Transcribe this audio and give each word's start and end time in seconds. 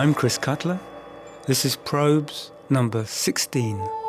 I'm 0.00 0.14
Chris 0.14 0.38
Cutler. 0.38 0.80
This 1.46 1.66
is 1.66 1.76
Probes 1.76 2.52
number 2.70 3.04
16. 3.04 3.99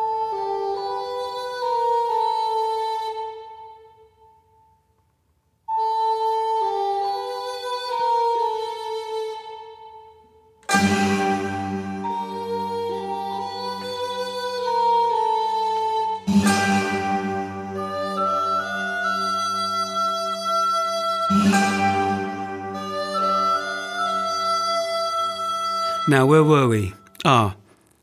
Now, 26.12 26.26
where 26.26 26.44
were 26.44 26.68
we? 26.68 26.94
Ah, 27.24 27.56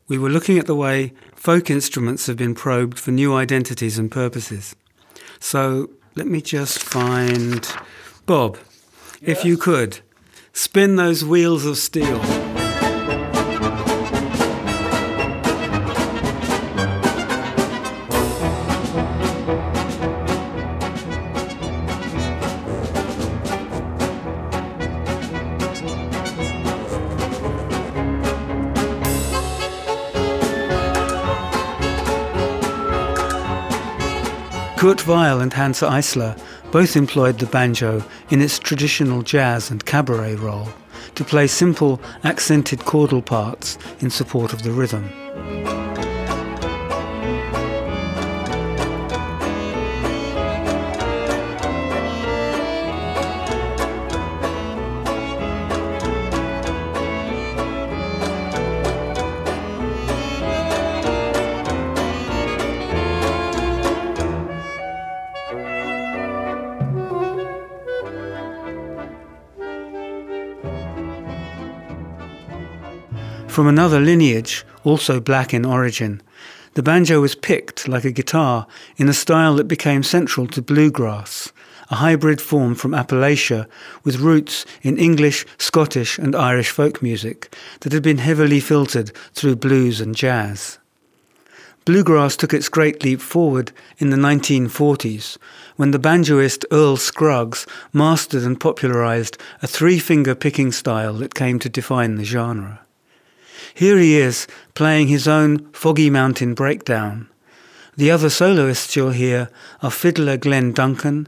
we 0.07 0.17
were 0.17 0.31
looking 0.31 0.57
at 0.57 0.65
the 0.65 0.73
way 0.73 1.13
folk 1.35 1.69
instruments 1.69 2.25
have 2.25 2.37
been 2.37 2.55
probed 2.55 2.97
for 2.97 3.11
new 3.11 3.35
identities 3.35 3.99
and 3.99 4.09
purposes. 4.09 4.75
So 5.39 5.91
let 6.15 6.25
me 6.25 6.41
just 6.41 6.81
find. 6.81 7.71
Bob, 8.25 8.57
if 9.21 9.45
you 9.45 9.57
could, 9.57 9.99
spin 10.53 10.95
those 10.95 11.23
wheels 11.23 11.67
of 11.67 11.77
steel. 11.77 12.48
Kurt 34.89 35.05
Weill 35.05 35.39
and 35.39 35.53
Hanns 35.53 35.81
Eisler 35.81 36.35
both 36.71 36.95
employed 36.95 37.37
the 37.37 37.45
banjo 37.45 38.03
in 38.31 38.41
its 38.41 38.57
traditional 38.57 39.21
jazz 39.21 39.69
and 39.69 39.85
cabaret 39.85 40.33
role 40.33 40.67
to 41.13 41.23
play 41.23 41.45
simple, 41.45 42.01
accented 42.23 42.79
chordal 42.79 43.23
parts 43.23 43.77
in 43.99 44.09
support 44.09 44.51
of 44.51 44.63
the 44.63 44.71
rhythm. 44.71 45.07
From 73.59 73.67
another 73.67 73.99
lineage, 73.99 74.63
also 74.85 75.19
black 75.19 75.53
in 75.53 75.65
origin, 75.65 76.21
the 76.75 76.81
banjo 76.81 77.19
was 77.19 77.35
picked 77.35 77.89
like 77.89 78.05
a 78.05 78.11
guitar 78.11 78.65
in 78.95 79.09
a 79.09 79.13
style 79.13 79.57
that 79.57 79.67
became 79.67 80.01
central 80.01 80.47
to 80.47 80.61
bluegrass, 80.61 81.51
a 81.91 81.95
hybrid 81.95 82.39
form 82.39 82.73
from 82.73 82.93
Appalachia 82.93 83.67
with 84.05 84.21
roots 84.21 84.65
in 84.81 84.97
English, 84.97 85.45
Scottish, 85.57 86.17
and 86.17 86.37
Irish 86.37 86.69
folk 86.69 87.01
music 87.01 87.53
that 87.81 87.91
had 87.91 88.01
been 88.01 88.19
heavily 88.19 88.61
filtered 88.61 89.11
through 89.33 89.57
blues 89.57 89.99
and 89.99 90.15
jazz. 90.15 90.79
Bluegrass 91.83 92.37
took 92.37 92.53
its 92.53 92.69
great 92.69 93.03
leap 93.03 93.19
forward 93.19 93.73
in 93.97 94.09
the 94.09 94.15
1940s 94.15 95.37
when 95.75 95.91
the 95.91 95.99
banjoist 95.99 96.63
Earl 96.71 96.95
Scruggs 96.95 97.67
mastered 97.91 98.43
and 98.43 98.57
popularized 98.57 99.37
a 99.61 99.67
three 99.67 99.99
finger 99.99 100.33
picking 100.33 100.71
style 100.71 101.15
that 101.15 101.35
came 101.35 101.59
to 101.59 101.67
define 101.67 102.15
the 102.15 102.23
genre. 102.23 102.79
Here 103.73 103.97
he 103.97 104.17
is, 104.17 104.47
playing 104.73 105.07
his 105.07 105.27
own 105.27 105.71
Foggy 105.71 106.09
Mountain 106.09 106.53
breakdown. 106.53 107.29
The 107.95 108.11
other 108.11 108.29
soloists 108.29 108.95
you'll 108.95 109.11
hear 109.11 109.49
are 109.81 109.91
fiddler 109.91 110.37
Glenn 110.37 110.71
Duncan, 110.71 111.27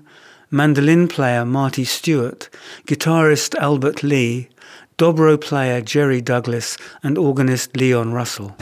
mandolin 0.50 1.08
player 1.08 1.46
Marty 1.46 1.84
Stuart, 1.84 2.50
guitarist 2.88 3.56
Albert 3.56 4.04
Lee, 4.04 4.50
dobro 4.98 5.40
player 5.40 5.82
Jerry 5.82 6.22
Douglas, 6.22 6.78
and 7.04 7.18
organist 7.18 7.76
Leon 7.76 8.14
Russell. 8.14 8.56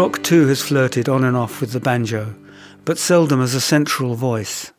Rock 0.00 0.22
too 0.22 0.46
has 0.46 0.62
flirted 0.62 1.10
on 1.10 1.24
and 1.24 1.36
off 1.36 1.60
with 1.60 1.72
the 1.72 1.78
banjo, 1.78 2.34
but 2.86 2.96
seldom 2.96 3.42
as 3.42 3.54
a 3.54 3.60
central 3.60 4.14
voice. 4.14 4.72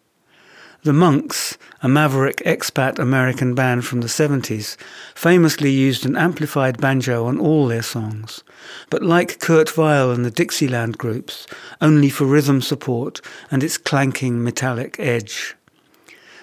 The 0.81 0.93
Monks, 0.93 1.59
a 1.83 1.87
maverick 1.87 2.37
expat 2.37 2.97
American 2.97 3.53
band 3.53 3.85
from 3.85 4.01
the 4.01 4.07
70s, 4.07 4.77
famously 5.13 5.69
used 5.69 6.07
an 6.07 6.17
amplified 6.17 6.81
banjo 6.81 7.27
on 7.27 7.39
all 7.39 7.67
their 7.67 7.83
songs, 7.83 8.43
but 8.89 9.03
like 9.03 9.39
Kurt 9.39 9.77
Weill 9.77 10.09
and 10.09 10.25
the 10.25 10.31
Dixieland 10.31 10.97
groups, 10.97 11.45
only 11.81 12.09
for 12.09 12.25
rhythm 12.25 12.59
support 12.59 13.21
and 13.51 13.63
its 13.63 13.77
clanking 13.77 14.43
metallic 14.43 14.95
edge. 14.99 15.55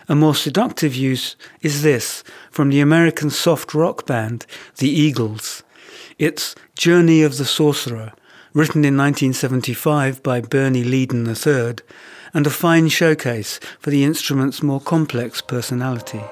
A 0.08 0.14
more 0.14 0.36
seductive 0.36 0.94
use 0.94 1.34
is 1.62 1.82
this 1.82 2.22
from 2.48 2.68
the 2.68 2.78
American 2.78 3.30
soft 3.30 3.74
rock 3.74 4.06
band 4.06 4.46
The 4.76 4.88
Eagles. 4.88 5.64
It's 6.16 6.54
Journey 6.76 7.22
of 7.22 7.38
the 7.38 7.44
Sorcerer, 7.44 8.12
written 8.54 8.84
in 8.84 8.96
1975 8.96 10.22
by 10.22 10.40
Bernie 10.40 10.84
Leadon 10.84 11.26
III, 11.26 11.76
and 12.34 12.46
a 12.46 12.50
fine 12.50 12.88
showcase 12.88 13.58
for 13.78 13.90
the 13.90 14.04
instrument's 14.04 14.62
more 14.62 14.80
complex 14.80 15.40
personality. 15.40 16.22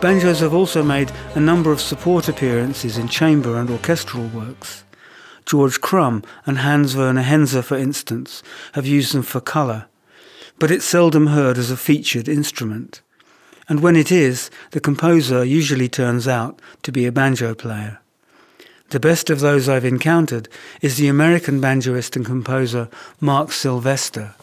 Banjos 0.00 0.40
have 0.40 0.54
also 0.54 0.82
made 0.82 1.12
a 1.34 1.40
number 1.40 1.70
of 1.70 1.80
support 1.80 2.26
appearances 2.26 2.96
in 2.96 3.06
chamber 3.06 3.58
and 3.58 3.68
orchestral 3.68 4.26
works. 4.28 4.82
George 5.44 5.82
Crumb 5.82 6.22
and 6.46 6.58
Hans 6.58 6.96
Werner 6.96 7.20
Henze, 7.20 7.62
for 7.62 7.76
instance, 7.76 8.42
have 8.72 8.86
used 8.86 9.12
them 9.12 9.22
for 9.22 9.42
colour, 9.42 9.88
but 10.58 10.70
it's 10.70 10.86
seldom 10.86 11.26
heard 11.26 11.58
as 11.58 11.70
a 11.70 11.76
featured 11.76 12.28
instrument. 12.28 13.02
And 13.68 13.80
when 13.80 13.94
it 13.94 14.10
is, 14.10 14.50
the 14.70 14.80
composer 14.80 15.44
usually 15.44 15.88
turns 15.88 16.26
out 16.26 16.62
to 16.82 16.90
be 16.90 17.04
a 17.04 17.12
banjo 17.12 17.54
player. 17.54 18.00
The 18.88 19.00
best 19.00 19.28
of 19.28 19.40
those 19.40 19.68
I've 19.68 19.84
encountered 19.84 20.48
is 20.80 20.96
the 20.96 21.08
American 21.08 21.60
banjoist 21.60 22.16
and 22.16 22.24
composer 22.24 22.88
Mark 23.20 23.52
Sylvester. 23.52 24.34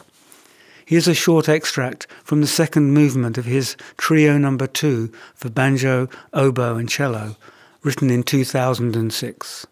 Here's 0.88 1.06
a 1.06 1.12
short 1.12 1.50
extract 1.50 2.06
from 2.24 2.40
the 2.40 2.46
second 2.46 2.94
movement 2.94 3.36
of 3.36 3.44
his 3.44 3.76
Trio 3.98 4.38
Number 4.38 4.64
no. 4.64 4.72
2 4.72 5.12
for 5.34 5.50
banjo, 5.50 6.08
oboe 6.32 6.76
and 6.76 6.88
cello, 6.88 7.36
written 7.82 8.08
in 8.08 8.22
2006. 8.22 9.66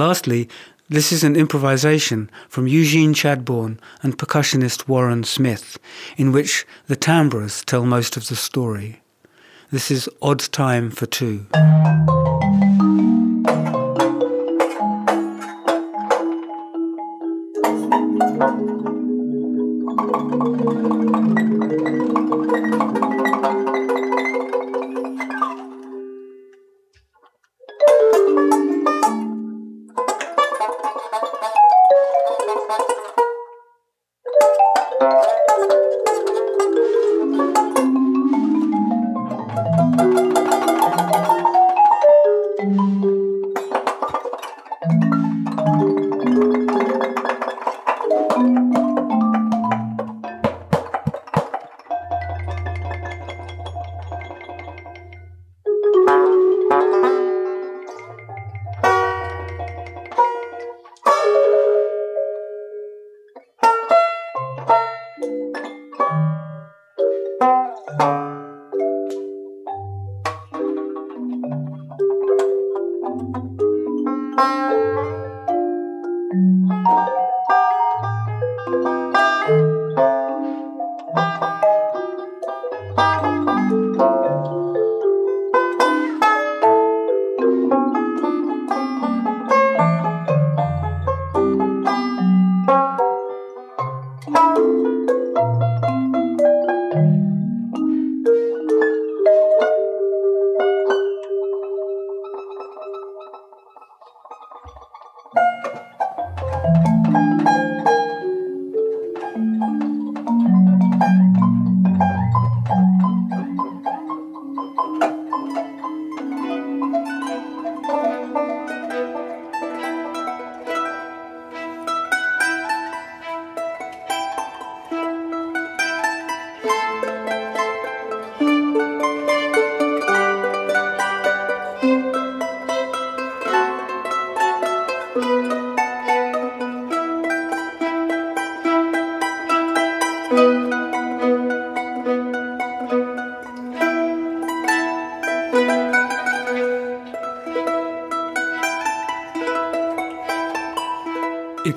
Lastly, 0.00 0.48
this 0.88 1.12
is 1.12 1.22
an 1.22 1.36
improvisation 1.36 2.30
from 2.48 2.66
Eugene 2.66 3.12
Chadbourne 3.12 3.78
and 4.02 4.16
percussionist 4.16 4.88
Warren 4.88 5.24
Smith, 5.24 5.78
in 6.16 6.32
which 6.32 6.66
the 6.86 6.96
timbres 6.96 7.62
tell 7.66 7.84
most 7.84 8.16
of 8.16 8.26
the 8.28 8.34
story. 8.34 9.02
This 9.70 9.90
is 9.90 10.08
Odd 10.22 10.40
Time 10.52 10.90
for 10.90 11.04
Two. 11.04 11.46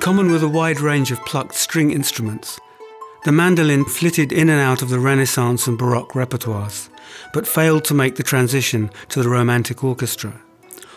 Common 0.04 0.30
with 0.30 0.42
a 0.42 0.48
wide 0.48 0.80
range 0.80 1.10
of 1.12 1.24
plucked 1.24 1.54
string 1.54 1.90
instruments, 1.90 2.60
the 3.24 3.32
mandolin 3.32 3.86
flitted 3.86 4.32
in 4.32 4.50
and 4.50 4.60
out 4.60 4.82
of 4.82 4.90
the 4.90 4.98
Renaissance 4.98 5.66
and 5.66 5.78
Baroque 5.78 6.12
repertoires, 6.12 6.90
but 7.32 7.46
failed 7.46 7.86
to 7.86 7.94
make 7.94 8.16
the 8.16 8.22
transition 8.22 8.90
to 9.08 9.22
the 9.22 9.30
Romantic 9.30 9.82
orchestra. 9.82 10.42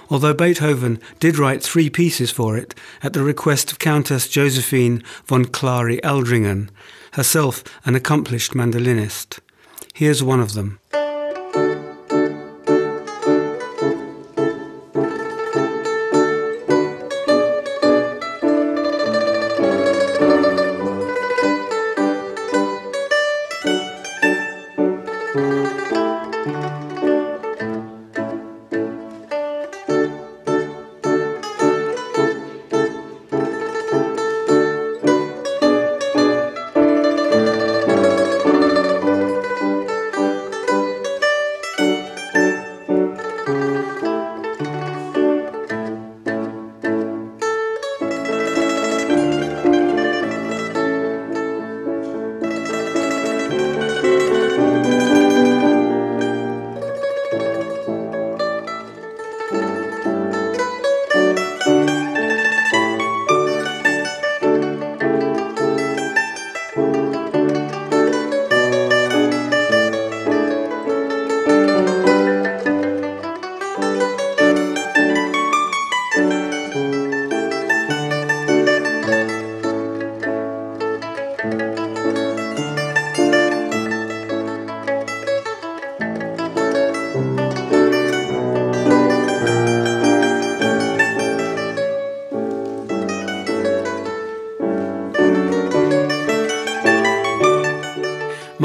Although 0.10 0.34
Beethoven 0.34 1.00
did 1.22 1.38
write 1.38 1.64
three 1.64 1.90
pieces 1.90 2.32
for 2.32 2.58
it 2.58 2.76
at 3.02 3.14
the 3.14 3.24
request 3.24 3.72
of 3.72 3.80
Countess 3.80 4.28
Josephine 4.28 5.02
von 5.26 5.46
Clary 5.46 6.02
Aldringen, 6.04 6.68
herself 7.14 7.64
an 7.86 7.96
accomplished 7.96 8.56
mandolinist. 8.56 9.40
Here's 9.94 10.22
one 10.22 10.42
of 10.42 10.52
them. 10.52 10.82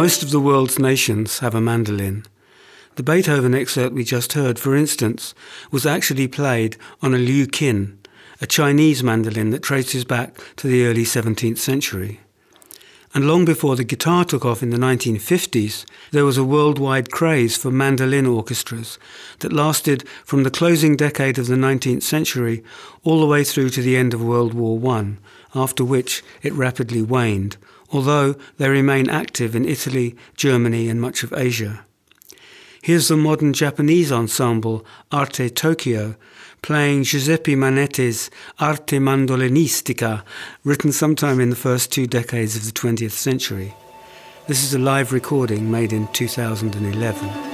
Most 0.03 0.25
of 0.25 0.33
the 0.33 0.41
world's 0.41 0.81
nations 0.81 1.39
have 1.39 1.55
a 1.55 1.61
mandolin. 1.61 2.25
The 2.97 3.05
Beethoven 3.05 3.55
excerpt 3.55 3.95
we 3.95 4.03
just 4.03 4.33
heard, 4.33 4.59
for 4.59 4.75
instance, 4.75 5.33
was 5.71 5.87
actually 5.87 6.27
played 6.27 6.77
on 7.03 7.15
a 7.15 7.19
liu 7.19 7.47
qin, 7.47 7.99
a 8.41 8.47
Chinese 8.49 9.05
mandolin 9.05 9.51
that 9.51 9.63
traces 9.63 10.05
back 10.05 10.41
to 10.57 10.67
the 10.67 10.87
early 10.87 11.05
17th 11.05 11.59
century. 11.59 12.19
And 13.15 13.29
long 13.29 13.45
before 13.45 13.77
the 13.77 13.85
guitar 13.85 14.25
took 14.25 14.45
off 14.45 14.61
in 14.61 14.71
the 14.71 14.77
1950s, 14.77 15.85
there 16.11 16.25
was 16.25 16.37
a 16.37 16.43
worldwide 16.43 17.13
craze 17.13 17.57
for 17.57 17.71
mandolin 17.71 18.27
orchestras 18.27 18.99
that 19.39 19.53
lasted 19.53 20.03
from 20.25 20.43
the 20.43 20.51
closing 20.51 20.97
decade 20.97 21.39
of 21.39 21.47
the 21.47 21.55
19th 21.55 22.03
century 22.03 22.65
all 23.05 23.21
the 23.21 23.27
way 23.27 23.45
through 23.45 23.71
to 23.71 23.83
the 23.83 23.97
end 23.97 24.15
of 24.15 24.25
World 24.25 24.53
War 24.53 24.85
I, 24.97 25.19
after 25.55 25.85
which 25.85 26.25
it 26.43 26.53
rapidly 26.55 27.03
waned, 27.03 27.57
although 27.93 28.35
they 28.57 28.69
remain 28.69 29.09
active 29.09 29.55
in 29.55 29.69
Italy, 29.69 30.17
Germany, 30.37 30.89
and 30.89 31.01
much 31.01 31.23
of 31.23 31.33
Asia. 31.33 31.85
Here's 32.83 33.07
the 33.07 33.17
modern 33.17 33.53
Japanese 33.53 34.11
ensemble 34.11 34.85
Arte 35.13 35.49
Tokyo 35.51 36.17
playing 36.63 37.03
Giuseppe 37.03 37.55
Manente's 37.55 38.31
Arte 38.59 38.99
Mandolinistica, 38.99 40.23
written 40.65 40.93
sometime 40.93 41.41
in 41.41 41.51
the 41.51 41.57
first 41.57 41.93
two 41.93 42.07
decades 42.07 42.57
of 42.57 42.65
the 42.65 42.73
20th 42.73 43.13
century. 43.13 43.75
This 44.47 44.63
is 44.63 44.73
a 44.73 44.79
live 44.79 45.13
recording 45.13 45.71
made 45.71 45.93
in 45.93 46.09
2011. 46.09 47.52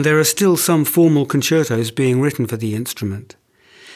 And 0.00 0.06
there 0.06 0.18
are 0.18 0.24
still 0.24 0.56
some 0.56 0.86
formal 0.86 1.26
concertos 1.26 1.90
being 1.90 2.22
written 2.22 2.46
for 2.46 2.56
the 2.56 2.74
instrument. 2.74 3.36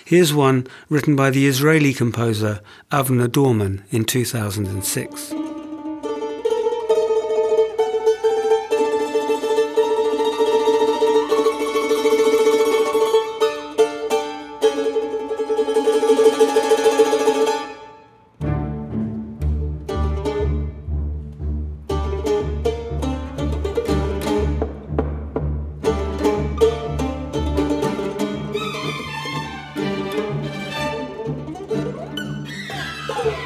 Here's 0.05 0.35
one 0.35 0.67
written 0.91 1.17
by 1.17 1.31
the 1.31 1.47
Israeli 1.47 1.95
composer 1.95 2.61
Avner 2.93 3.33
Dorman 3.33 3.85
in 3.91 4.05
2006. 4.05 5.54
Woo! 33.23 33.44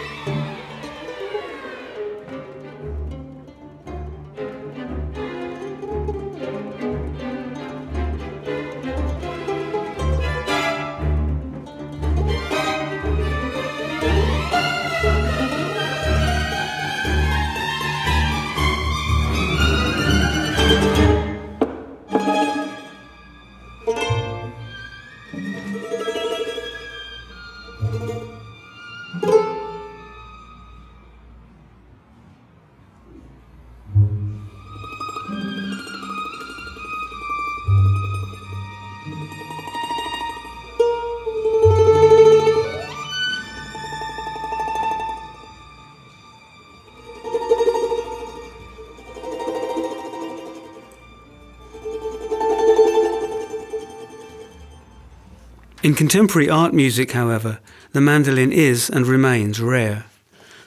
In 55.88 55.94
contemporary 55.94 56.50
art 56.50 56.74
music, 56.74 57.12
however, 57.12 57.60
the 57.92 58.02
mandolin 58.02 58.52
is 58.52 58.90
and 58.90 59.06
remains 59.06 59.58
rare. 59.58 60.04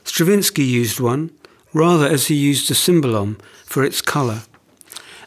Stravinsky 0.04 0.64
used 0.64 1.00
one, 1.00 1.30
rather 1.74 2.08
as 2.08 2.26
he 2.26 2.34
used 2.34 2.72
a 2.72 2.74
cymbalom 2.74 3.40
for 3.64 3.84
its 3.84 4.02
colour, 4.02 4.42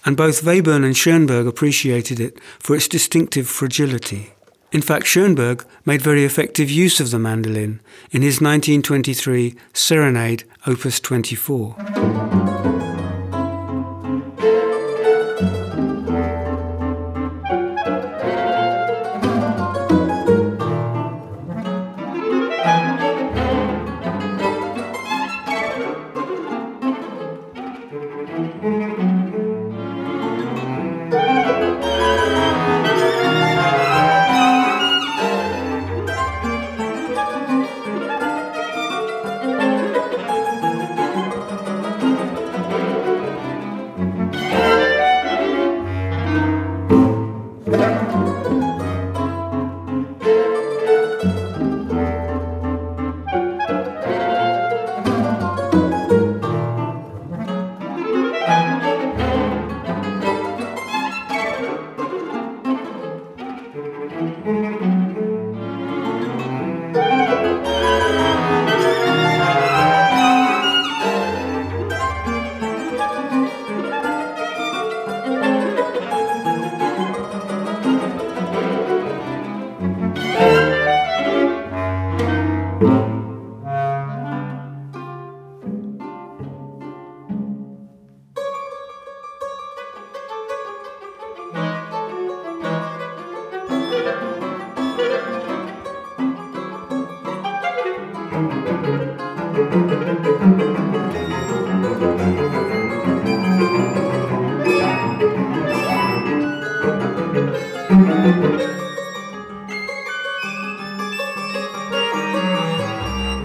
and 0.04 0.16
both 0.16 0.42
Webern 0.42 0.85
and 0.85 0.96
Schoenberg 0.96 1.46
appreciated 1.46 2.18
it 2.18 2.40
for 2.59 2.74
its 2.74 2.88
distinctive 2.88 3.46
fragility. 3.46 4.33
In 4.72 4.83
fact, 4.83 5.07
Schoenberg 5.07 5.64
made 5.85 6.02
very 6.02 6.24
effective 6.24 6.68
use 6.68 6.98
of 6.98 7.12
the 7.12 7.20
mandolin 7.20 7.78
in 8.11 8.22
his 8.22 8.40
1923 8.40 9.54
Serenade, 9.72 10.42
Opus 10.66 10.98
24. 10.98 12.24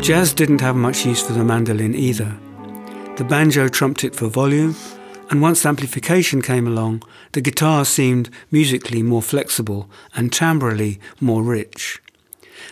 Jazz 0.10 0.34
didn't 0.34 0.62
have 0.62 0.76
much 0.76 1.06
use 1.06 1.22
for 1.22 1.34
the 1.34 1.44
mandolin 1.44 1.94
either. 1.94 2.36
The 3.18 3.24
banjo 3.24 3.68
trumped 3.68 4.04
it 4.04 4.16
for 4.16 4.28
volume, 4.28 4.76
and 5.30 5.40
once 5.40 5.68
amplification 5.68 6.42
came 6.42 6.66
along, 6.66 7.04
the 7.34 7.42
guitar 7.42 7.86
seemed 7.86 8.32
musically 8.50 9.04
more 9.04 9.22
flexible 9.22 9.88
and 10.16 10.32
timbrally 10.32 10.98
more 11.22 11.44
rich. 11.44 12.02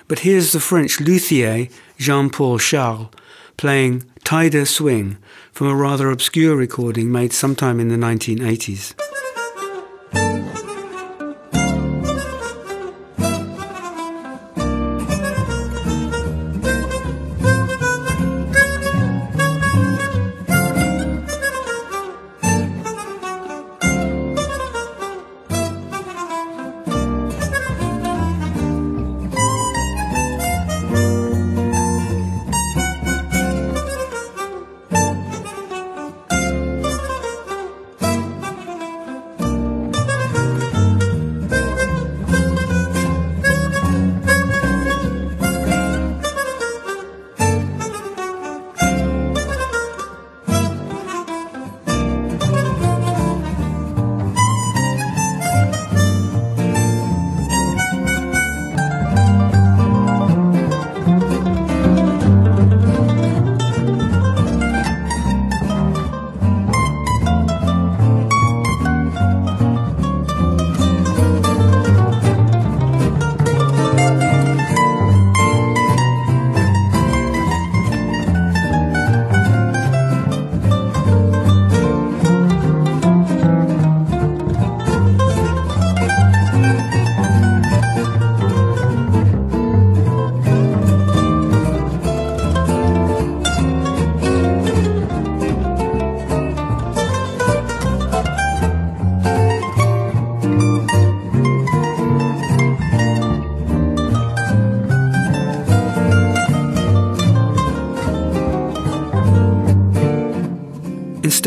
But 0.08 0.22
here's 0.26 0.52
the 0.52 0.60
French 0.60 1.00
luthier 1.00 1.68
Jean 2.00 2.32
Paul 2.32 2.58
Charles 2.58 3.10
playing 3.56 4.04
Tie 4.24 4.64
Swing 4.64 5.18
from 5.52 5.68
a 5.68 5.76
rather 5.76 6.10
obscure 6.10 6.56
recording 6.56 7.12
made 7.12 7.34
sometime 7.34 7.80
in 7.80 7.90
the 7.90 7.98
1980s. 7.98 8.96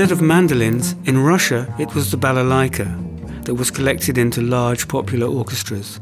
Instead 0.00 0.16
of 0.16 0.22
mandolins, 0.22 0.94
in 1.04 1.22
Russia 1.22 1.74
it 1.78 1.94
was 1.94 2.10
the 2.10 2.16
balalaika 2.16 3.44
that 3.44 3.56
was 3.56 3.70
collected 3.70 4.16
into 4.16 4.40
large 4.40 4.88
popular 4.88 5.26
orchestras. 5.26 6.00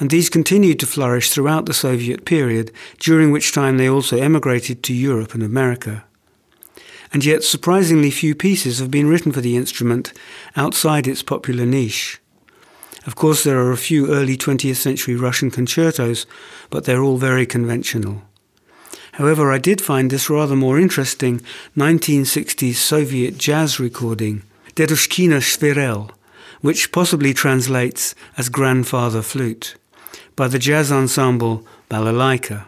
And 0.00 0.08
these 0.08 0.30
continued 0.30 0.80
to 0.80 0.86
flourish 0.86 1.28
throughout 1.28 1.66
the 1.66 1.74
Soviet 1.74 2.24
period, 2.24 2.72
during 2.98 3.30
which 3.30 3.52
time 3.52 3.76
they 3.76 3.86
also 3.86 4.16
emigrated 4.16 4.82
to 4.82 4.94
Europe 4.94 5.34
and 5.34 5.42
America. 5.42 6.06
And 7.12 7.22
yet, 7.22 7.44
surprisingly 7.44 8.10
few 8.10 8.34
pieces 8.34 8.78
have 8.78 8.90
been 8.90 9.10
written 9.10 9.30
for 9.30 9.42
the 9.42 9.58
instrument 9.58 10.14
outside 10.56 11.06
its 11.06 11.22
popular 11.22 11.66
niche. 11.66 12.22
Of 13.06 13.14
course, 13.14 13.44
there 13.44 13.58
are 13.58 13.72
a 13.72 13.76
few 13.76 14.10
early 14.10 14.38
20th 14.38 14.76
century 14.76 15.16
Russian 15.16 15.50
concertos, 15.50 16.24
but 16.70 16.86
they're 16.86 17.02
all 17.02 17.18
very 17.18 17.44
conventional. 17.44 18.22
However, 19.18 19.50
I 19.50 19.58
did 19.58 19.80
find 19.80 20.12
this 20.12 20.30
rather 20.30 20.54
more 20.54 20.78
interesting 20.78 21.40
1960s 21.76 22.76
Soviet 22.76 23.36
jazz 23.36 23.80
recording, 23.80 24.44
Dedushkina 24.76 25.40
Shvirel, 25.40 26.12
which 26.60 26.92
possibly 26.92 27.34
translates 27.34 28.14
as 28.36 28.48
grandfather 28.48 29.22
flute, 29.22 29.74
by 30.36 30.46
the 30.46 30.60
jazz 30.60 30.92
ensemble 30.92 31.66
Balalaika. 31.90 32.66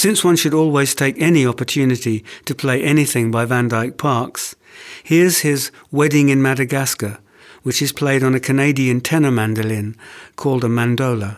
Since 0.00 0.24
one 0.24 0.34
should 0.34 0.54
always 0.54 0.94
take 0.94 1.20
any 1.20 1.44
opportunity 1.46 2.24
to 2.46 2.54
play 2.54 2.82
anything 2.82 3.30
by 3.30 3.44
Van 3.44 3.68
Dyke 3.68 3.98
Parks, 3.98 4.56
here's 5.04 5.40
his 5.40 5.70
Wedding 5.90 6.30
in 6.30 6.40
Madagascar, 6.40 7.18
which 7.64 7.82
is 7.82 7.92
played 7.92 8.22
on 8.22 8.34
a 8.34 8.40
Canadian 8.40 9.02
tenor 9.02 9.30
mandolin 9.30 9.94
called 10.36 10.64
a 10.64 10.68
mandola. 10.68 11.36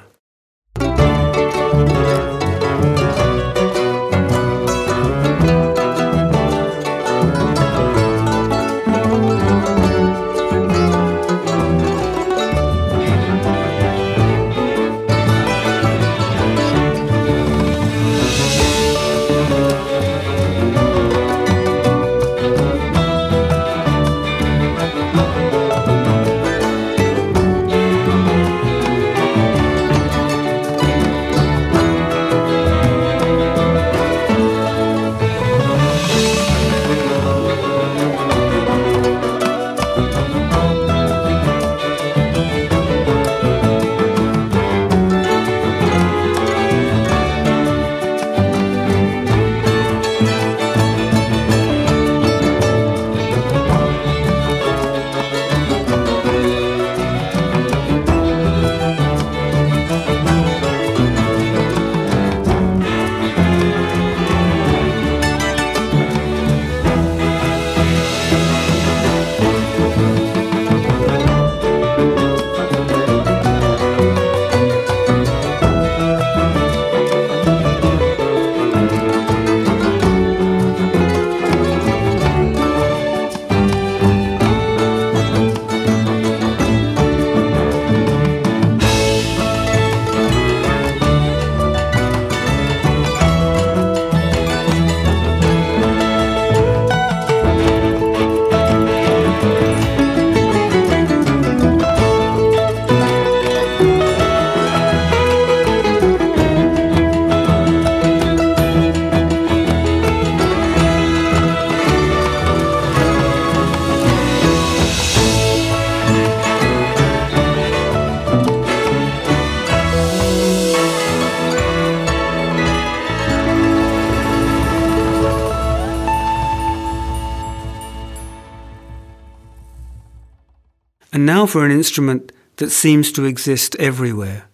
Now 131.42 131.46
for 131.46 131.66
an 131.66 131.72
instrument 131.72 132.30
that 132.58 132.70
seems 132.70 133.10
to 133.10 133.24
exist 133.24 133.74
everywhere, 133.80 134.44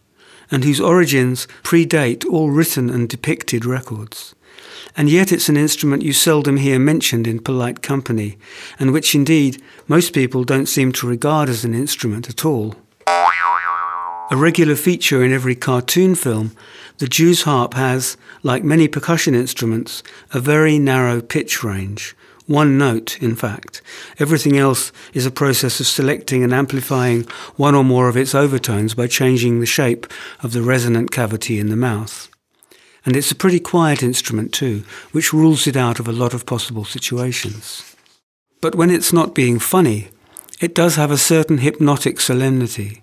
and 0.51 0.64
whose 0.64 0.81
origins 0.81 1.46
predate 1.62 2.24
all 2.24 2.51
written 2.51 2.88
and 2.88 3.11
depicted 3.11 3.66
records. 3.66 4.35
And 4.96 5.11
yet 5.11 5.31
it's 5.31 5.51
an 5.51 5.59
instrument 5.59 6.03
you 6.03 6.14
seldom 6.14 6.57
hear 6.57 6.79
mentioned 6.79 7.27
in 7.27 7.40
polite 7.40 7.83
company, 7.83 8.38
and 8.79 8.90
which 8.90 9.14
indeed 9.14 9.62
most 9.87 10.14
people 10.14 10.44
don't 10.44 10.64
seem 10.64 10.92
to 10.92 11.07
regard 11.07 11.51
as 11.51 11.62
an 11.62 11.74
instrument 11.74 12.31
at 12.31 12.46
all. 12.46 12.74
A 14.31 14.37
regular 14.37 14.74
feature 14.74 15.22
in 15.22 15.31
every 15.31 15.55
cartoon 15.55 16.14
film, 16.14 16.53
the 16.96 17.07
Jew's 17.07 17.42
harp 17.42 17.74
has, 17.74 18.16
like 18.42 18.64
many 18.64 18.88
percussion 18.88 19.35
instruments, 19.35 20.03
a 20.33 20.40
very 20.40 20.79
narrow 20.79 21.20
pitch 21.20 21.62
range, 21.62 22.16
one 22.48 22.78
note, 22.78 23.22
in 23.22 23.37
fact. 23.37 23.82
Everything 24.18 24.56
else 24.56 24.90
is 25.12 25.26
a 25.26 25.30
process 25.30 25.78
of 25.78 25.87
selecting 25.87 26.42
and 26.42 26.52
amplifying 26.52 27.22
one 27.56 27.74
or 27.74 27.84
more 27.84 28.08
of 28.08 28.16
its 28.16 28.34
overtones 28.34 28.94
by 28.94 29.06
changing 29.06 29.61
the 29.61 29.66
shape 29.66 30.06
of 30.42 30.52
the 30.52 30.62
resonant 30.62 31.12
cavity 31.12 31.61
in 31.61 31.68
the 31.68 31.76
mouth. 31.76 32.28
And 33.04 33.16
it's 33.16 33.30
a 33.30 33.37
pretty 33.37 33.61
quiet 33.61 34.02
instrument 34.02 34.52
too, 34.52 34.82
which 35.12 35.32
rules 35.32 35.66
it 35.66 35.76
out 35.76 36.00
of 36.00 36.08
a 36.08 36.12
lot 36.12 36.34
of 36.34 36.46
possible 36.46 36.84
situations. 36.84 37.94
But 38.61 38.74
when 38.74 38.90
it's 38.90 39.12
not 39.12 39.34
being 39.34 39.58
funny, 39.58 40.08
it 40.61 40.74
does 40.74 40.96
have 40.96 41.11
a 41.11 41.18
certain 41.18 41.58
hypnotic 41.58 42.18
solemnity. 42.18 43.02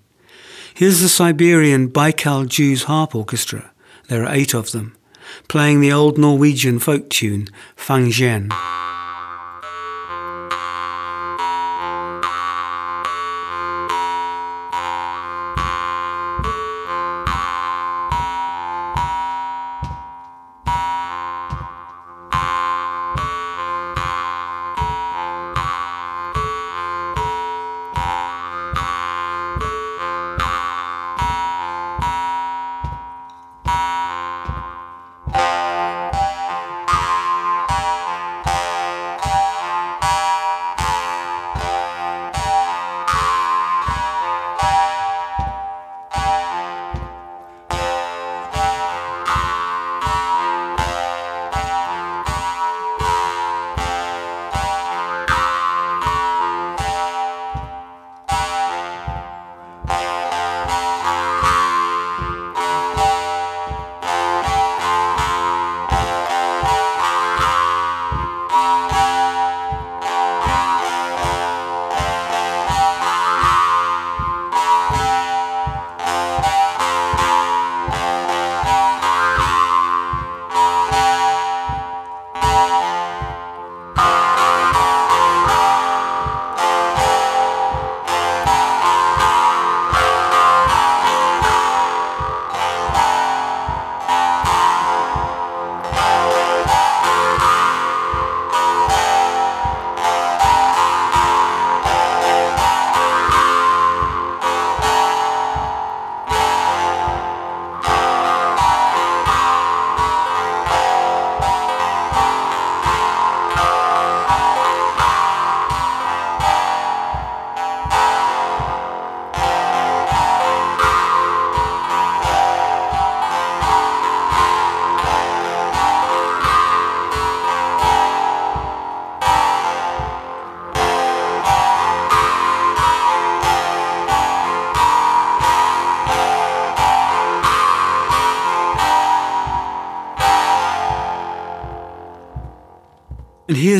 Here's 0.73 0.99
the 0.99 1.07
Siberian 1.07 1.89
Baikal 1.89 2.47
Jews 2.47 2.83
Harp 2.83 3.15
Orchestra, 3.15 3.71
there 4.09 4.23
are 4.23 4.33
eight 4.33 4.53
of 4.53 4.71
them, 4.71 4.97
playing 5.47 5.81
the 5.81 5.91
old 5.91 6.17
Norwegian 6.17 6.79
folk 6.79 7.09
tune, 7.09 7.47
Fangzhen. 7.77 8.51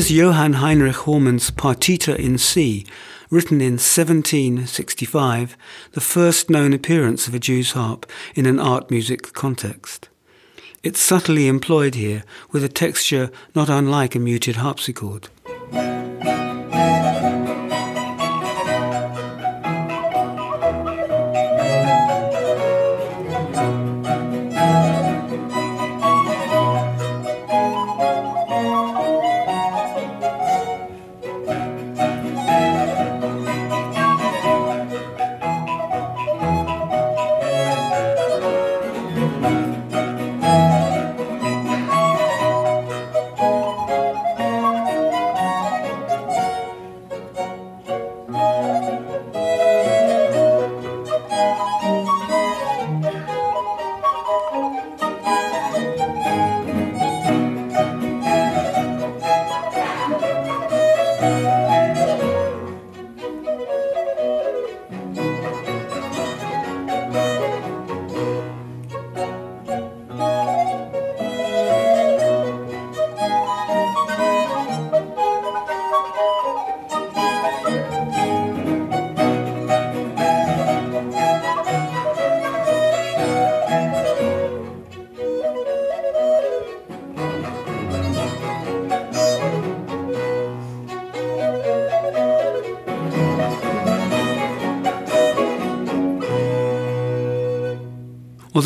And 0.06 0.14
Johann 0.14 0.52
Heinrich 0.52 0.94
Hormann's 0.98 1.50
Partita 1.50 2.16
in 2.16 2.38
C, 2.38 2.86
written 3.28 3.60
in 3.60 3.72
1765, 3.72 5.56
the 5.94 6.00
first 6.00 6.48
known 6.48 6.72
appearance 6.72 7.26
of 7.26 7.34
a 7.34 7.40
Jew's 7.40 7.72
harp 7.72 8.06
in 8.36 8.46
an 8.46 8.60
art 8.60 8.88
music 8.88 9.32
context. 9.32 10.08
It's 10.84 11.00
subtly 11.00 11.48
employed 11.48 11.96
here 11.96 12.22
with 12.52 12.62
a 12.62 12.68
texture 12.68 13.32
not 13.56 13.68
unlike 13.68 14.14
a 14.14 14.20
muted 14.20 14.54
harpsichord. 14.54 15.26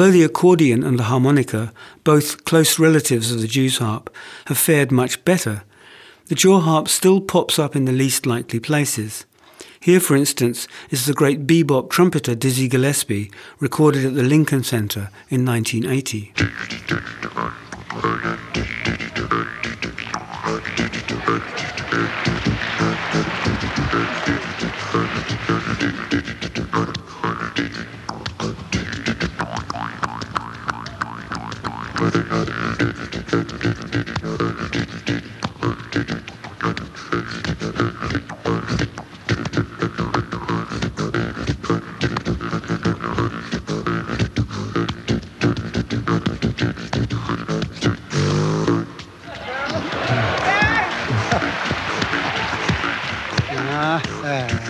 Although 0.00 0.12
the 0.12 0.24
accordion 0.24 0.82
and 0.82 0.98
the 0.98 1.02
harmonica, 1.02 1.74
both 2.04 2.46
close 2.46 2.78
relatives 2.78 3.30
of 3.30 3.42
the 3.42 3.46
Jew's 3.46 3.76
harp, 3.76 4.08
have 4.46 4.56
fared 4.56 4.90
much 4.90 5.22
better, 5.26 5.62
the 6.28 6.34
jaw 6.34 6.58
harp 6.58 6.88
still 6.88 7.20
pops 7.20 7.58
up 7.58 7.76
in 7.76 7.84
the 7.84 7.92
least 7.92 8.24
likely 8.24 8.60
places. 8.60 9.26
Here, 9.78 10.00
for 10.00 10.16
instance, 10.16 10.66
is 10.88 11.04
the 11.04 11.12
great 11.12 11.46
bebop 11.46 11.90
trumpeter 11.90 12.34
Dizzy 12.34 12.66
Gillespie, 12.66 13.30
recorded 13.58 14.06
at 14.06 14.14
the 14.14 14.22
Lincoln 14.22 14.64
Center 14.64 15.10
in 15.28 15.44
1980. 15.44 16.32
Ah. 53.82 54.69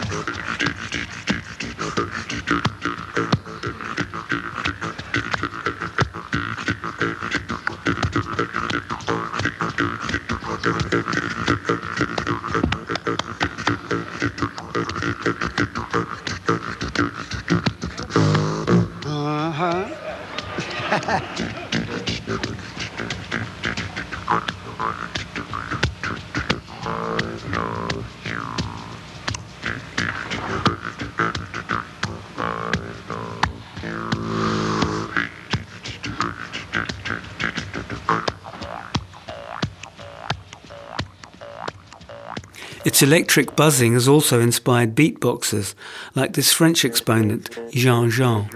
Its 43.01 43.07
electric 43.09 43.57
buzzing 43.57 43.95
has 43.95 44.07
also 44.07 44.41
inspired 44.41 44.95
beatboxers, 44.95 45.75
like 46.15 46.35
this 46.35 46.53
French 46.53 46.85
exponent, 46.85 47.49
Jean 47.71 48.11
Jean. 48.11 48.51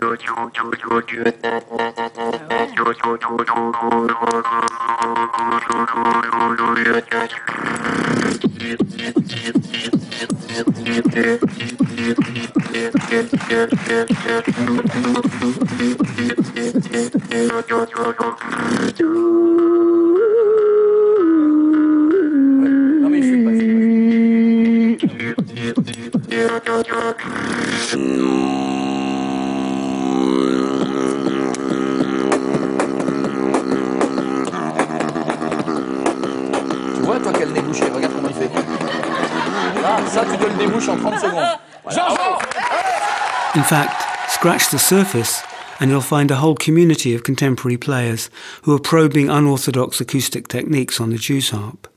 In 43.54 43.62
fact, 43.62 44.30
scratch 44.30 44.70
the 44.70 44.78
surface 44.78 45.42
and 45.80 45.90
you'll 45.90 46.00
find 46.00 46.30
a 46.30 46.36
whole 46.36 46.54
community 46.54 47.14
of 47.14 47.24
contemporary 47.24 47.76
players 47.76 48.30
who 48.62 48.74
are 48.74 48.80
probing 48.80 49.28
unorthodox 49.28 50.00
acoustic 50.00 50.48
techniques 50.48 51.00
on 51.00 51.10
the 51.10 51.18
Jew's 51.18 51.50
harp, 51.50 51.88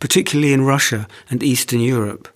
particularly 0.00 0.52
in 0.52 0.64
Russia 0.64 1.06
and 1.30 1.42
Eastern 1.42 1.80
Europe. 1.80 2.28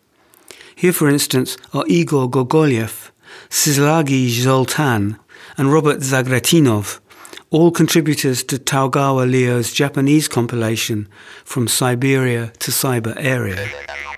Here, 0.74 0.93
for 0.93 1.09
instance, 1.09 1.57
are 1.72 1.84
Igor 1.89 2.30
Gogolyev, 2.30 3.11
Szilagyi 3.49 4.28
Zoltan, 4.28 5.18
and 5.57 5.72
Robert 5.72 6.01
Zagretdinov, 6.01 7.01
all 7.51 7.70
contributors 7.70 8.45
to 8.45 8.59
Tadagawa 8.59 9.28
Leo's 9.28 9.72
Japanese 9.72 10.28
compilation 10.28 11.09
From 11.45 11.66
Siberia 11.66 12.53
to 12.59 12.70
Cyberia. 12.70 14.18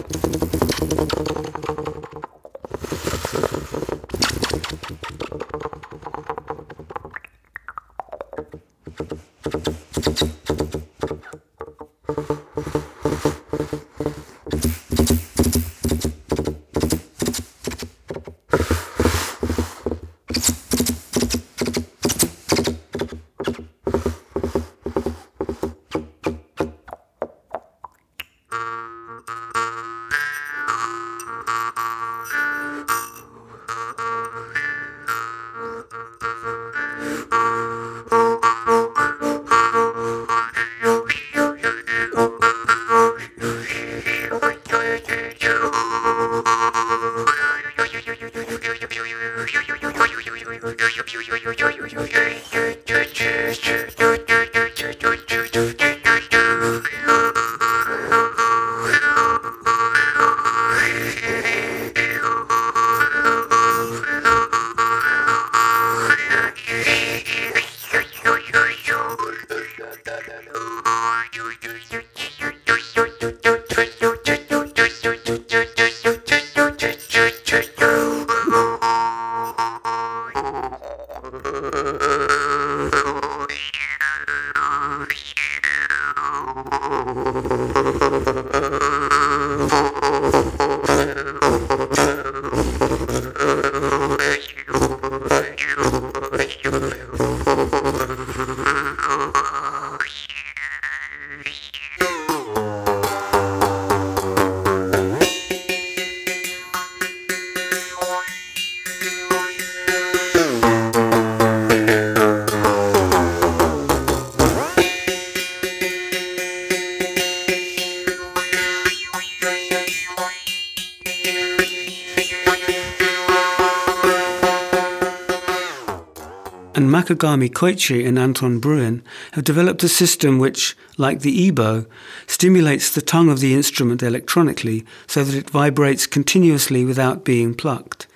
and 126.75 126.89
Makigami 126.89 127.49
Koichi 127.49 128.07
and 128.07 128.17
Anton 128.17 128.61
Bruhin 128.61 129.01
have 129.33 129.43
developed 129.43 129.83
a 129.83 129.89
system 129.89 130.39
which, 130.39 130.75
like 130.97 131.19
the 131.19 131.51
EBow, 131.51 131.85
stimulates 132.27 132.93
the 132.93 133.01
tongue 133.01 133.29
of 133.29 133.39
the 133.39 133.53
instrument 133.53 134.01
electronically 134.01 134.85
so 135.07 135.23
that 135.23 135.35
it 135.35 135.49
vibrates 135.49 136.07
continuously 136.07 136.85
without 136.85 137.23
being 137.23 137.53
plucked, 137.53 138.07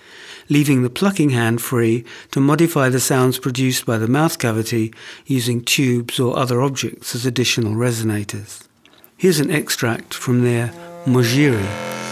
leaving 0.50 0.84
the 0.84 0.90
plucking 0.90 1.32
hand 1.32 1.62
free 1.62 2.06
to 2.32 2.40
modify 2.40 2.90
the 2.90 3.00
sounds 3.00 3.40
produced 3.40 3.86
by 3.86 3.98
the 3.98 4.08
mouth 4.08 4.40
cavity 4.40 4.94
using 5.26 5.62
tubes 5.62 6.20
or 6.20 6.38
other 6.38 6.62
objects 6.62 7.16
as 7.16 7.26
additional 7.26 7.74
resonators. 7.74 8.64
Here's 9.18 9.40
an 9.40 9.52
extract 9.52 10.14
from 10.14 10.44
their 10.44 10.68
Mojiri. 11.06 12.05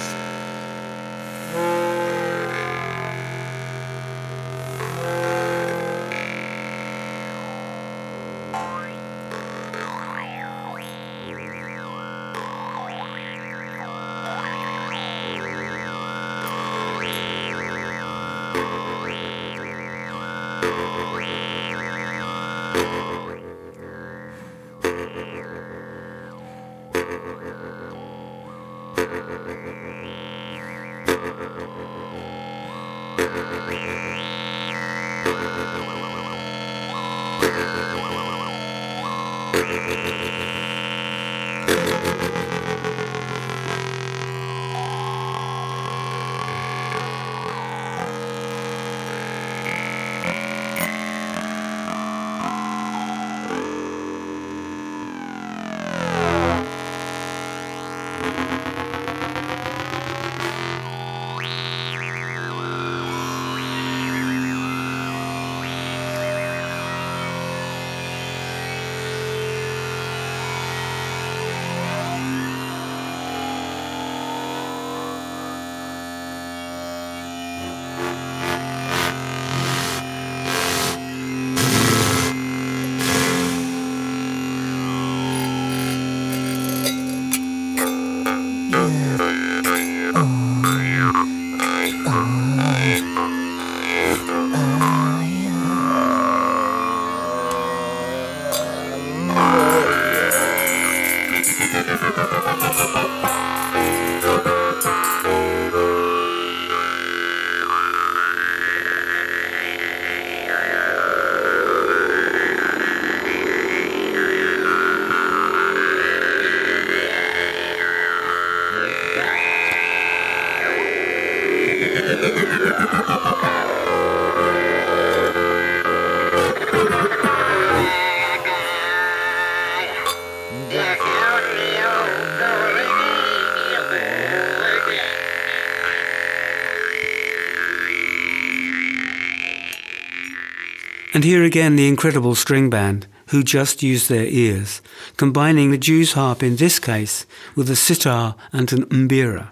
And 141.23 141.29
here 141.29 141.45
again 141.45 141.77
the 141.77 141.87
incredible 141.87 142.35
string 142.35 142.69
band, 142.69 143.07
who 143.27 143.43
just 143.43 143.81
used 143.81 144.09
their 144.09 144.25
ears, 144.25 144.81
combining 145.15 145.71
the 145.71 145.77
Jew's 145.77 146.11
harp 146.11 146.43
in 146.43 146.57
this 146.57 146.79
case 146.79 147.25
with 147.55 147.69
a 147.69 147.77
sitar 147.77 148.35
and 148.51 148.69
an 148.73 148.83
mbira. 148.87 149.51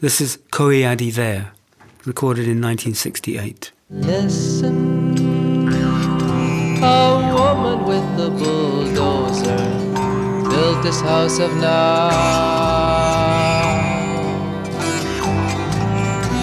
This 0.00 0.20
is 0.20 0.36
Koeeoaddi 0.52 1.14
There, 1.14 1.52
recorded 2.04 2.42
in 2.42 2.60
1968. 2.60 3.72
Listen, 3.88 5.16
a 6.84 7.32
woman 7.32 7.86
with 7.86 8.20
a 8.20 8.28
bulldozer 8.28 9.56
built 10.50 10.82
this 10.82 11.00
house 11.00 11.38
of 11.38 11.56
now. 11.56 12.10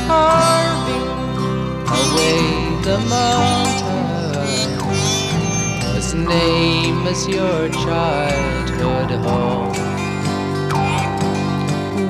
Carving 0.07 1.09
away 1.99 2.81
the 2.81 2.97
mountain 3.07 3.66
name 6.17 7.05
as 7.05 7.27
your 7.27 7.69
childhood 7.69 9.11
home. 9.25 9.73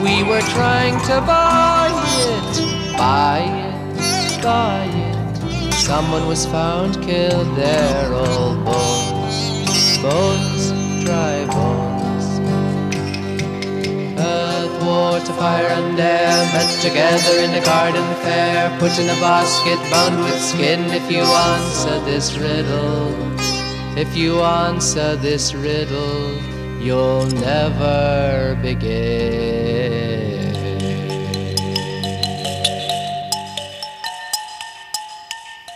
We 0.01 0.23
were 0.23 0.41
trying 0.55 0.97
to 1.07 1.21
buy 1.21 1.89
it, 1.91 2.97
buy 2.97 3.39
it, 3.39 4.41
buy 4.41 4.85
it. 4.85 5.73
Someone 5.73 6.27
was 6.27 6.45
found 6.45 7.01
killed 7.03 7.55
there, 7.57 8.13
all 8.13 8.55
bones, 8.63 9.97
bones, 9.97 10.71
dry 11.03 11.45
bones. 11.45 12.39
Earth, 14.19 14.83
water, 14.83 15.33
fire, 15.33 15.67
and 15.67 15.99
air 15.99 16.45
met 16.53 16.81
together 16.81 17.39
in 17.39 17.61
a 17.61 17.65
garden 17.65 18.07
fair. 18.23 18.69
Put 18.79 18.97
in 18.99 19.09
a 19.09 19.19
basket 19.19 19.79
bound 19.91 20.17
with 20.23 20.41
skin 20.41 20.85
if 20.91 21.11
you 21.11 21.21
answer 21.21 21.99
this 22.05 22.37
riddle. 22.37 23.46
If 23.97 24.15
you 24.15 24.41
answer 24.41 25.15
this 25.15 25.55
riddle, 25.55 26.39
you'll 26.79 27.25
never 27.25 28.55
begin. 28.61 30.45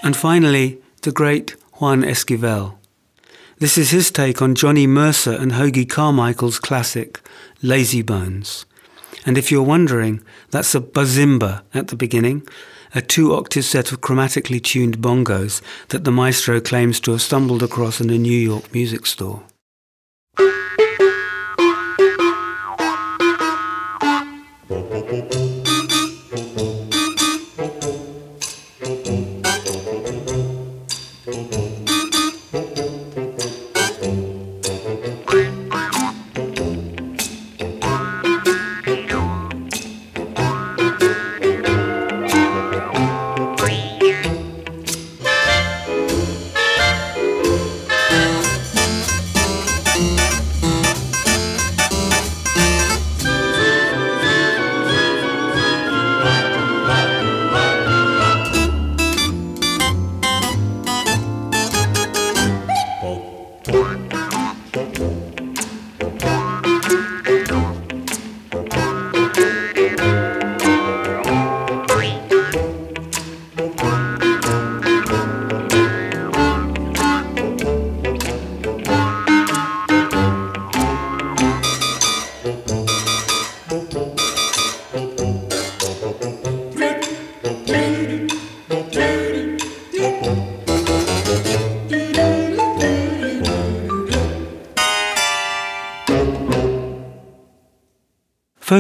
And 0.04 0.16
finally, 0.16 0.80
the 1.02 1.12
great 1.12 1.56
Juan 1.80 2.04
Esquivel. 2.04 2.78
This 3.58 3.76
is 3.76 3.90
his 3.90 4.12
take 4.12 4.40
on 4.40 4.54
Johnny 4.54 4.86
Mercer 4.86 5.34
and 5.34 5.54
Hoagy 5.54 5.90
Carmichael's 5.90 6.60
classic, 6.60 7.22
Lazy 7.64 8.04
Bones. 8.04 8.68
And 9.26 9.36
if 9.36 9.52
you're 9.52 9.64
wondering, 9.64 10.22
that's 10.52 10.76
a 10.76 10.80
bazimba 10.80 11.64
at 11.74 11.88
the 11.88 11.96
beginning, 11.96 12.48
a 12.94 13.02
two 13.02 13.34
octave 13.34 13.66
set 13.66 13.92
of 13.92 14.02
chromatically 14.02 14.62
tuned 14.62 14.98
bongos 14.98 15.62
that 15.89 16.04
the 16.04 16.12
maestro 16.12 16.60
claims 16.60 17.00
to 17.00 17.12
have 17.12 17.22
stumbled 17.22 17.64
across 17.64 18.02
in 18.02 18.10
a 18.10 18.18
New 18.18 18.38
York 18.38 18.74
music 18.74 19.06
store. 19.06 19.44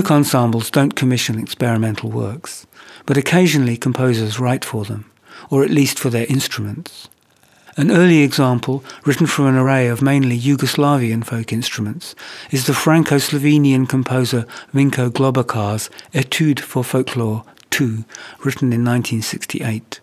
Folk 0.01 0.09
ensembles 0.09 0.71
don't 0.71 0.95
commission 0.95 1.37
experimental 1.37 2.09
works, 2.09 2.65
but 3.05 3.17
occasionally 3.17 3.77
composers 3.77 4.39
write 4.39 4.65
for 4.65 4.83
them, 4.83 5.05
or 5.51 5.63
at 5.63 5.69
least 5.69 5.99
for 5.99 6.09
their 6.09 6.25
instruments. 6.25 7.07
An 7.77 7.91
early 7.91 8.23
example, 8.23 8.83
written 9.05 9.27
from 9.27 9.45
an 9.45 9.55
array 9.55 9.87
of 9.89 10.01
mainly 10.01 10.39
Yugoslavian 10.39 11.23
folk 11.23 11.53
instruments, 11.53 12.15
is 12.49 12.65
the 12.65 12.73
Franco-Slovenian 12.73 13.87
composer 13.87 14.47
Vinko 14.73 15.11
Globokar's 15.11 15.91
Etude 16.15 16.59
for 16.59 16.83
Folklore 16.83 17.45
2, 17.69 18.03
written 18.43 18.73
in 18.73 18.83
1968. 18.83 19.99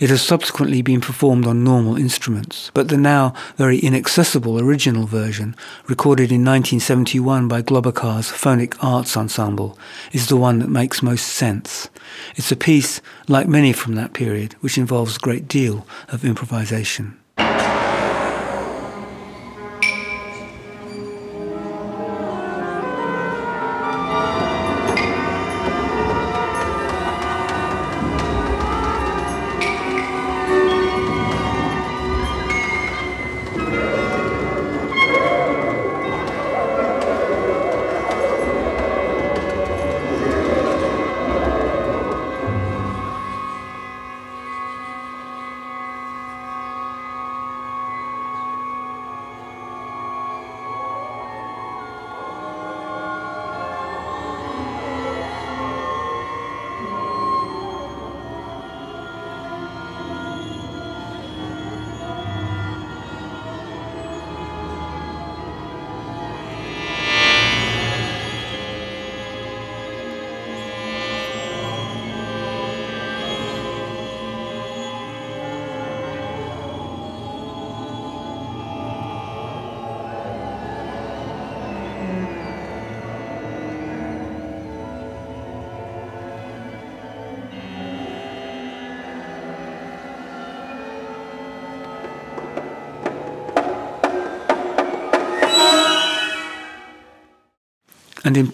It 0.00 0.08
has 0.08 0.22
subsequently 0.22 0.80
been 0.80 1.02
performed 1.02 1.46
on 1.46 1.62
normal 1.62 1.98
instruments, 1.98 2.70
but 2.72 2.88
the 2.88 2.96
now 2.96 3.34
very 3.58 3.78
inaccessible 3.78 4.58
original 4.58 5.06
version, 5.06 5.54
recorded 5.88 6.32
in 6.32 6.40
1971 6.42 7.48
by 7.48 7.60
Globokar's 7.60 8.30
Phonic 8.30 8.82
Arts 8.82 9.14
Ensemble, 9.14 9.78
is 10.10 10.28
the 10.28 10.38
one 10.38 10.60
that 10.60 10.70
makes 10.70 11.02
most 11.02 11.26
sense. 11.26 11.90
It's 12.34 12.50
a 12.50 12.56
piece, 12.56 13.02
like 13.28 13.46
many 13.46 13.74
from 13.74 13.94
that 13.96 14.14
period, 14.14 14.54
which 14.60 14.78
involves 14.78 15.16
a 15.16 15.20
great 15.20 15.46
deal 15.46 15.86
of 16.08 16.24
improvisation. 16.24 17.19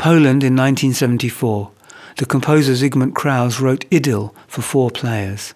Poland 0.06 0.44
in 0.44 0.54
1974, 0.54 1.72
the 2.18 2.26
composer 2.26 2.74
Zygmunt 2.74 3.14
Krauze 3.14 3.60
wrote 3.60 3.86
Idyll 3.90 4.32
for 4.46 4.62
four 4.62 4.88
players. 4.88 5.52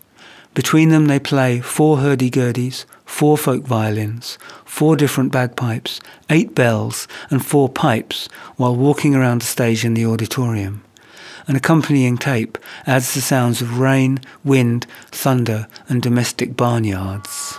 Between 0.54 0.88
them 0.88 1.06
they 1.06 1.20
play 1.20 1.60
four 1.60 1.98
hurdy-gurdies, 1.98 2.84
four 3.04 3.38
folk 3.38 3.62
violins, 3.62 4.38
four 4.64 4.96
different 4.96 5.30
bagpipes, 5.30 6.00
eight 6.30 6.52
bells 6.52 7.06
and 7.30 7.46
four 7.46 7.68
pipes 7.68 8.28
while 8.56 8.74
walking 8.74 9.14
around 9.14 9.40
the 9.40 9.46
stage 9.46 9.84
in 9.84 9.94
the 9.94 10.04
auditorium. 10.04 10.82
An 11.46 11.54
accompanying 11.54 12.18
tape 12.18 12.58
adds 12.88 13.14
the 13.14 13.20
sounds 13.20 13.62
of 13.62 13.78
rain, 13.78 14.18
wind, 14.42 14.84
thunder 15.12 15.68
and 15.88 16.02
domestic 16.02 16.56
barnyards. 16.56 17.56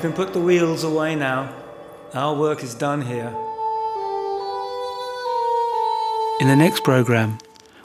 Can 0.00 0.12
put 0.14 0.32
the 0.32 0.40
wheels 0.40 0.82
away 0.82 1.14
now. 1.14 1.54
Our 2.14 2.34
work 2.34 2.62
is 2.62 2.74
done 2.74 3.02
here. 3.02 3.28
In 6.40 6.48
the 6.48 6.56
next 6.56 6.82
program, 6.84 7.36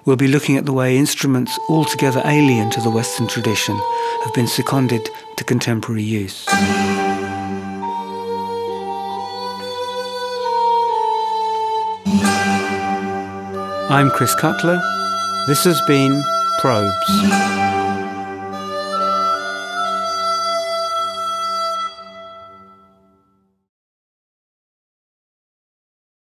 we'll 0.05 0.15
be 0.15 0.29
looking 0.29 0.55
at 0.55 0.65
the 0.65 0.71
way 0.71 0.97
instruments 0.97 1.59
altogether 1.67 2.21
alien 2.23 2.69
to 2.71 2.79
the 2.81 2.89
Western 2.89 3.27
tradition 3.27 3.77
have 4.23 4.33
been 4.33 4.47
seconded 4.47 5.09
to 5.35 5.43
contemporary 5.43 6.03
use. 6.03 6.45
I'm 13.89 14.09
Chris 14.09 14.33
Cutler. 14.35 14.81
This 15.47 15.65
has 15.65 15.81
been 15.81 16.23
Probes. 16.59 17.74